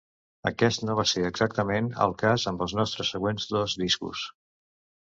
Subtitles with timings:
[0.51, 4.27] Aquest no va ser exactament el cas amb els nostres següents dos discos.